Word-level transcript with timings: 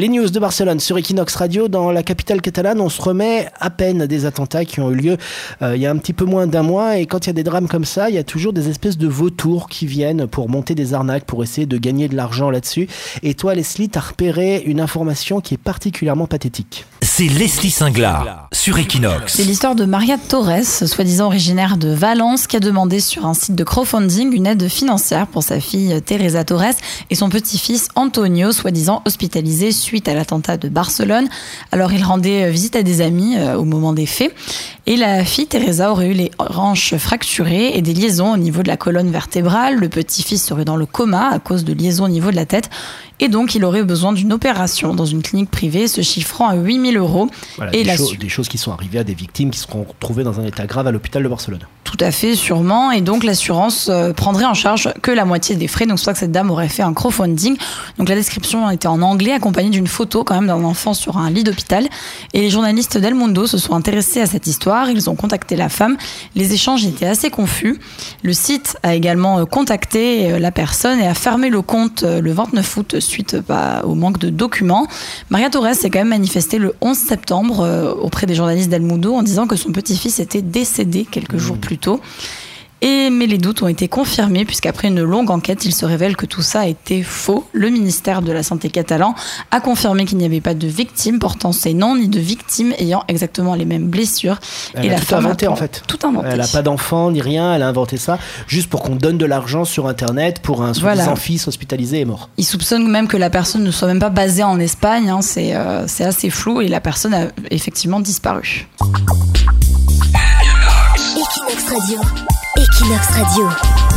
Les 0.00 0.08
news 0.08 0.30
de 0.30 0.38
Barcelone 0.38 0.78
sur 0.78 0.96
Equinox 0.96 1.34
Radio. 1.34 1.66
Dans 1.66 1.90
la 1.90 2.04
capitale 2.04 2.40
catalane, 2.40 2.80
on 2.80 2.88
se 2.88 3.02
remet 3.02 3.48
à 3.58 3.68
peine 3.68 4.06
des 4.06 4.26
attentats 4.26 4.64
qui 4.64 4.78
ont 4.78 4.92
eu 4.92 4.94
lieu 4.94 5.16
euh, 5.60 5.74
il 5.74 5.82
y 5.82 5.86
a 5.86 5.90
un 5.90 5.96
petit 5.96 6.12
peu 6.12 6.24
moins 6.24 6.46
d'un 6.46 6.62
mois. 6.62 6.98
Et 6.98 7.06
quand 7.06 7.26
il 7.26 7.30
y 7.30 7.30
a 7.30 7.32
des 7.32 7.42
drames 7.42 7.66
comme 7.66 7.84
ça, 7.84 8.08
il 8.08 8.14
y 8.14 8.18
a 8.18 8.22
toujours 8.22 8.52
des 8.52 8.68
espèces 8.68 8.96
de 8.96 9.08
vautours 9.08 9.68
qui 9.68 9.86
viennent 9.86 10.28
pour 10.28 10.48
monter 10.48 10.76
des 10.76 10.94
arnaques, 10.94 11.24
pour 11.24 11.42
essayer 11.42 11.66
de 11.66 11.78
gagner 11.78 12.06
de 12.06 12.14
l'argent 12.14 12.48
là-dessus. 12.48 12.86
Et 13.24 13.34
toi, 13.34 13.56
Leslie, 13.56 13.88
t'as 13.88 13.98
repéré 13.98 14.62
une 14.66 14.80
information 14.80 15.40
qui 15.40 15.54
est 15.54 15.60
particulièrement 15.60 16.28
pathétique. 16.28 16.86
C'est 17.02 17.26
Leslie 17.26 17.72
Singlar 17.72 18.48
sur 18.52 18.78
Equinox. 18.78 19.34
C'est 19.34 19.42
l'histoire 19.42 19.74
de 19.74 19.84
Maria 19.84 20.16
Torres, 20.18 20.62
soi-disant 20.62 21.26
originaire 21.26 21.76
de 21.76 21.88
Valence, 21.88 22.46
qui 22.46 22.56
a 22.56 22.60
demandé 22.60 23.00
sur 23.00 23.26
un 23.26 23.34
site 23.34 23.56
de 23.56 23.64
crowdfunding 23.64 24.32
une 24.32 24.46
aide 24.46 24.68
financière 24.68 25.26
pour 25.26 25.42
sa 25.42 25.58
fille 25.58 26.00
Teresa 26.02 26.44
Torres 26.44 26.76
et 27.10 27.16
son 27.16 27.28
petit-fils 27.28 27.88
Antonio, 27.96 28.52
soi-disant 28.52 29.02
hospitalisé 29.04 29.72
suite 29.88 30.06
à 30.08 30.14
l'attentat 30.14 30.58
de 30.58 30.68
Barcelone. 30.68 31.28
Alors 31.72 31.92
il 31.94 32.04
rendait 32.04 32.44
euh, 32.44 32.50
visite 32.50 32.76
à 32.76 32.82
des 32.82 33.00
amis 33.00 33.36
euh, 33.38 33.56
au 33.56 33.64
moment 33.64 33.94
des 33.94 34.04
faits 34.06 34.34
et 34.86 34.96
la 34.96 35.24
fille 35.24 35.46
Teresa 35.46 35.90
aurait 35.90 36.08
eu 36.08 36.12
les 36.12 36.30
hanches 36.38 36.94
fracturées 36.96 37.70
et 37.76 37.80
des 37.82 37.94
liaisons 37.94 38.32
au 38.34 38.36
niveau 38.36 38.62
de 38.62 38.68
la 38.68 38.76
colonne 38.76 39.10
vertébrale. 39.10 39.76
Le 39.76 39.88
petit-fils 39.88 40.44
serait 40.44 40.66
dans 40.66 40.76
le 40.76 40.84
coma 40.86 41.30
à 41.30 41.38
cause 41.38 41.64
de 41.64 41.72
liaisons 41.72 42.04
au 42.04 42.08
niveau 42.08 42.30
de 42.30 42.36
la 42.36 42.44
tête 42.44 42.68
et 43.18 43.28
donc 43.28 43.54
il 43.54 43.64
aurait 43.64 43.82
besoin 43.82 44.12
d'une 44.12 44.32
opération 44.32 44.94
dans 44.94 45.06
une 45.06 45.22
clinique 45.22 45.50
privée 45.50 45.88
se 45.88 46.02
chiffrant 46.02 46.48
à 46.48 46.54
8000 46.56 46.98
euros. 46.98 47.28
Voilà, 47.56 47.74
et 47.74 47.78
des, 47.78 47.84
la 47.84 47.96
cho- 47.96 48.14
des 48.20 48.28
choses 48.28 48.48
qui 48.48 48.58
sont 48.58 48.72
arrivées 48.72 48.98
à 48.98 49.04
des 49.04 49.14
victimes 49.14 49.50
qui 49.50 49.58
seront 49.58 49.84
retrouvées 49.88 50.22
dans 50.22 50.38
un 50.38 50.44
état 50.44 50.66
grave 50.66 50.86
à 50.86 50.92
l'hôpital 50.92 51.22
de 51.22 51.28
Barcelone. 51.28 51.60
Tout 51.98 52.04
à 52.04 52.12
fait, 52.12 52.36
sûrement. 52.36 52.92
Et 52.92 53.00
donc 53.00 53.24
l'assurance 53.24 53.88
euh, 53.90 54.12
prendrait 54.12 54.44
en 54.44 54.54
charge 54.54 54.92
que 55.02 55.10
la 55.10 55.24
moitié 55.24 55.56
des 55.56 55.66
frais. 55.66 55.84
Donc 55.84 55.98
c'est 55.98 56.04
pour 56.04 56.10
ça 56.10 56.12
que 56.12 56.20
cette 56.20 56.30
dame 56.30 56.48
aurait 56.48 56.68
fait 56.68 56.84
un 56.84 56.92
crowdfunding. 56.94 57.56
Donc 57.98 58.08
la 58.08 58.14
description 58.14 58.70
était 58.70 58.86
en 58.86 59.02
anglais, 59.02 59.32
accompagnée 59.32 59.70
d'une 59.70 59.88
photo 59.88 60.22
quand 60.22 60.36
même 60.36 60.46
d'un 60.46 60.62
enfant 60.62 60.94
sur 60.94 61.18
un 61.18 61.28
lit 61.28 61.42
d'hôpital. 61.42 61.88
Et 62.34 62.40
les 62.40 62.50
journalistes 62.50 62.98
d'El 62.98 63.14
Mundo 63.14 63.48
se 63.48 63.58
sont 63.58 63.74
intéressés 63.74 64.20
à 64.20 64.26
cette 64.26 64.46
histoire. 64.46 64.90
Ils 64.90 65.10
ont 65.10 65.16
contacté 65.16 65.56
la 65.56 65.68
femme. 65.68 65.96
Les 66.36 66.52
échanges 66.52 66.86
étaient 66.86 67.06
assez 67.06 67.30
confus. 67.30 67.80
Le 68.22 68.32
site 68.32 68.76
a 68.84 68.94
également 68.94 69.40
euh, 69.40 69.44
contacté 69.44 70.30
euh, 70.30 70.38
la 70.38 70.52
personne 70.52 71.00
et 71.00 71.06
a 71.08 71.14
fermé 71.14 71.50
le 71.50 71.62
compte 71.62 72.04
le 72.04 72.32
29 72.32 72.76
août 72.76 73.00
suite 73.00 73.36
bah, 73.48 73.82
au 73.82 73.96
manque 73.96 74.18
de 74.18 74.30
documents. 74.30 74.86
Maria 75.30 75.50
Torres 75.50 75.74
s'est 75.74 75.90
quand 75.90 75.98
même 75.98 76.10
manifestée 76.10 76.58
le 76.58 76.76
11 76.80 76.96
septembre 76.96 77.96
auprès 78.00 78.28
des 78.28 78.36
journalistes 78.36 78.68
d'El 78.68 78.82
Mundo 78.82 79.14
en 79.14 79.24
disant 79.24 79.48
que 79.48 79.56
son 79.56 79.72
petit-fils 79.72 80.20
était 80.20 80.42
décédé 80.42 81.04
quelques 81.04 81.38
jours 81.38 81.58
plus 81.58 81.78
tôt. 81.78 81.87
Et, 82.80 83.10
mais 83.10 83.26
les 83.26 83.38
doutes 83.38 83.62
ont 83.62 83.66
été 83.66 83.88
confirmés 83.88 84.44
puisqu'après 84.44 84.86
une 84.86 85.02
longue 85.02 85.32
enquête, 85.32 85.64
il 85.64 85.74
se 85.74 85.84
révèle 85.84 86.16
que 86.16 86.26
tout 86.26 86.42
ça 86.42 86.68
était 86.68 87.02
faux. 87.02 87.44
Le 87.52 87.70
ministère 87.70 88.22
de 88.22 88.30
la 88.30 88.44
Santé 88.44 88.70
catalan 88.70 89.16
a 89.50 89.60
confirmé 89.60 90.04
qu'il 90.04 90.16
n'y 90.18 90.24
avait 90.24 90.40
pas 90.40 90.54
de 90.54 90.68
victimes 90.68 91.18
portant 91.18 91.50
ces 91.50 91.74
noms 91.74 91.96
ni 91.96 92.06
de 92.06 92.20
victimes 92.20 92.72
ayant 92.78 93.02
exactement 93.08 93.56
les 93.56 93.64
mêmes 93.64 93.88
blessures. 93.88 94.38
Elle 94.74 94.84
et 94.84 94.88
a 94.90 94.92
la 94.92 95.00
tout 95.00 95.12
inventé 95.12 95.48
en 95.48 95.56
fait. 95.56 95.82
Tout 95.88 95.98
inventé. 96.06 96.28
Elle 96.30 96.38
n'a 96.38 96.46
pas 96.46 96.62
d'enfant 96.62 97.10
ni 97.10 97.20
rien, 97.20 97.52
elle 97.52 97.62
a 97.64 97.68
inventé 97.68 97.96
ça 97.96 98.16
juste 98.46 98.70
pour 98.70 98.84
qu'on 98.84 98.94
donne 98.94 99.18
de 99.18 99.26
l'argent 99.26 99.64
sur 99.64 99.88
Internet 99.88 100.38
pour 100.40 100.62
un 100.62 100.70
Voilà. 100.70 101.16
fils 101.16 101.48
hospitalisé 101.48 101.98
et 101.98 102.04
mort. 102.04 102.28
Il 102.36 102.44
soupçonne 102.44 102.88
même 102.88 103.08
que 103.08 103.16
la 103.16 103.28
personne 103.28 103.64
ne 103.64 103.72
soit 103.72 103.88
même 103.88 103.98
pas 103.98 104.08
basée 104.10 104.44
en 104.44 104.60
Espagne. 104.60 105.10
hein. 105.10 105.18
C'est 105.20 105.56
euh, 105.56 105.88
c'est 105.88 106.04
assez 106.04 106.30
flou 106.30 106.60
et 106.60 106.68
la 106.68 106.80
personne 106.80 107.12
a 107.12 107.24
effectivement 107.50 107.98
disparu. 107.98 108.68
Radio. 111.68 112.00
Equinox 112.56 113.10
Radio. 113.10 113.87